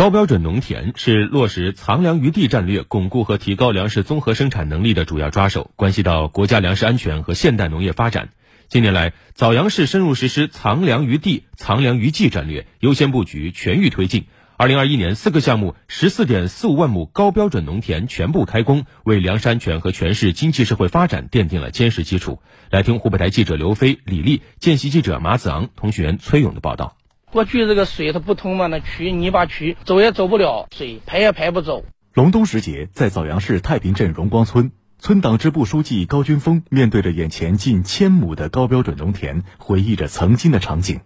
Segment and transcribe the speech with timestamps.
[0.00, 8.30] 高标准农田是落实藏粮于地战略、巩固和提高粮食综合生产能力的主要抓手，关系到国家粮食安全和现代农业发展。
[8.70, 14.24] 近年来，枣阳市深入实施藏粮于地、藏粮于技战略，优先布局，全域推进。
[14.56, 22.40] 二零二一年，四个项目，十四点四五万亩高标准农田全部开工，为粮食安全和全市经济社会发展奠定了坚实基础。
[22.70, 26.96] 来听湖北台记者刘飞、李丽，见习记者马子昂，通讯员崔勇的报道。
[27.32, 31.84] 过去这个水它不通嘛，那渠泥巴渠走也走不了，水排也排不走。
[32.12, 34.72] 隆冬时节，在枣阳市太平镇荣光村。
[34.98, 41.00] 村党支部书记高军峰面对着眼前近千亩的高标准农田，回忆着曾经的场景。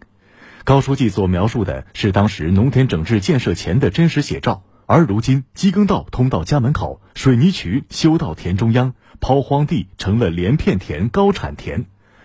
[0.64, 11.84] 高书记所描述的是当时农田整治建设前的真实写照，而如今机耕道通到家门口，水泥渠修到田中央，抛荒地成了连片田、高产田。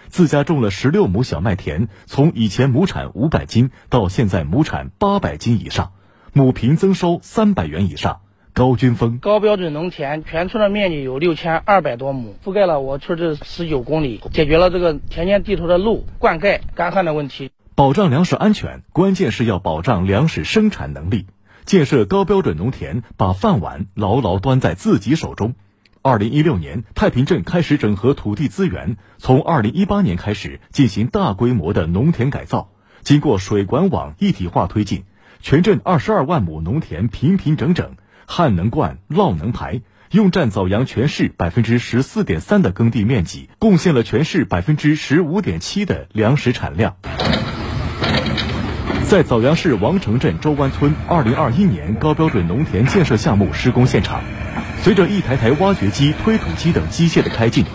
[0.09, 5.91] 自家种了十六亩小麦田，从以前亩产五百斤到现在亩产八百斤以上，
[6.34, 8.22] 亩平增收三百元以上。
[8.52, 17.52] 高军峰，高标准农田全村的面积有六千二百多亩，覆盖了我村这十九公里，解决了这个田间地头的路、灌溉、干旱的问题。
[17.76, 21.28] 保障粮食安全，关键是要保障粮食生产能力。
[21.66, 25.53] 建设高标准农田，把饭碗牢牢端在自己手中。
[26.02, 35.03] 二零一六年，太平镇开始整合土地资源，从二零一八年开始进行大规模的农田改造，经过水管网一体化推进，
[35.42, 37.97] 全镇二十二万亩农田平平整整。
[38.25, 46.95] 旱能灌，涝能排，用占枣阳全市百分之十四点三的耕地面积，贡献了全市百分之十五点七的粮食产量。
[49.08, 54.22] 在枣阳市王城镇周湾村二零二一年高标准农田建设项目施工现场，
[54.81, 57.66] 随着一台台挖掘机、推土机等机械的开进，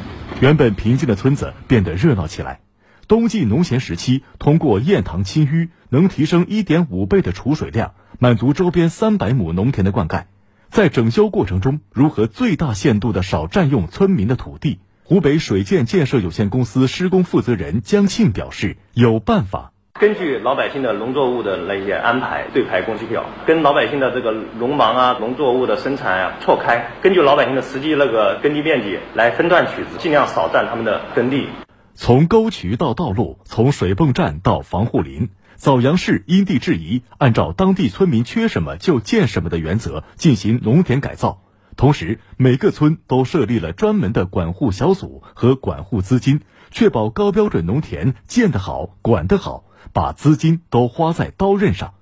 [0.41, 2.61] 原本平静的村子变得热闹起来。
[3.07, 10.25] 冬季农闲时期，通过堰塘清淤，能提升一点五倍的储水量，满足周边三百亩农田的灌溉。
[10.71, 14.79] 在整修过程中，如何最大限度的少占用村民的土地？
[15.03, 19.74] 湖北水建建设有限公司施工负责人江庆表示，有办法。
[20.01, 31.47] 根据老百姓的农作物的那些安排，对排工期表，跟老百姓的这个农忙啊、农作物的生产啊错开，根据老百姓的实际那个耕地面积来分段取值，尽量少占他们的耕地。
[31.95, 35.29] 从沟渠到道路，从水泵站到防护林。
[35.55, 41.39] 枣阳市因地制宜，按照当地村民缺什么就建什么的原则进行农田改造，
[41.77, 46.41] 同时每个村都设立了专门的管护小组和管护资金，
[46.71, 51.95] 确保高标准农田建得好、管得好，把资金都花在刀刃上。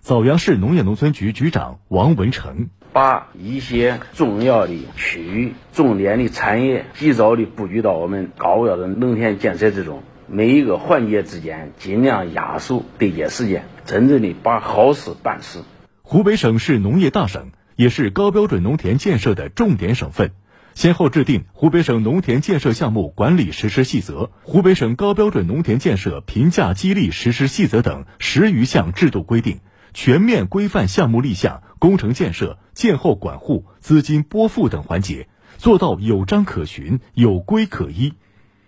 [0.00, 10.02] 枣阳市农业农村局局长王文成把一些重要的区域、重点的产业及早的布局到我们高标准农田建设之中。
[10.26, 15.60] 每一个环节之间尽量压缩对接时间，真正的把好事办实。
[16.02, 20.32] 湖北省是农业大省，也是高标准农田建设的重点省份，
[20.74, 29.60] 先后制定《湖北省农田建设项目管理实施细则》《湖北省高标准农田建设评价激励实施细则》等十余项制度规定，
[29.94, 38.14] 全面规范项目立项、工程建设、建后管护、资金拨付等环节，做到有章可循、有规可依。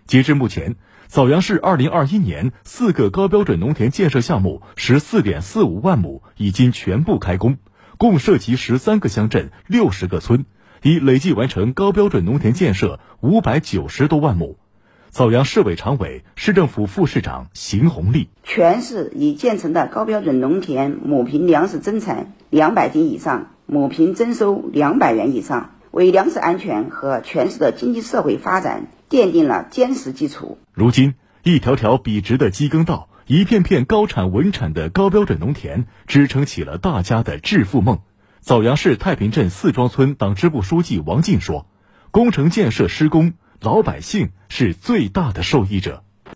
[0.06, 0.76] 截至目前。
[1.08, 7.58] 枣阳市二零二一年四个高标准农田建设项目十四点四五万亩已经全部开工，
[8.00, 10.46] 共涉及十三个乡镇、六十个村，
[10.82, 14.56] 已累计完成高标准农田建设五百九十多万亩。
[15.10, 28.86] 枣阳市委常委、市政府副市长邢红利：全市已建成的高标准农田亩平粮食增产两百斤以上，亩平增收两百元以上，为粮食安全和全市的经济社会发展。
[29.10, 30.56] 奠定了坚实基础。
[30.72, 38.00] 如今，一条条笔直的机耕道，一片片高产稳产的高标准农田，支撑起了大家的致富梦。
[38.40, 41.68] 枣阳市太平镇四庄村党支部书记王进说
[42.10, 46.02] ：“工程建设施工，老百姓是最大的受益者。”